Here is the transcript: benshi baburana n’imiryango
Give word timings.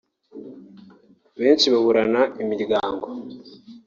benshi 1.39 1.65
baburana 1.73 2.21
n’imiryango 2.35 3.05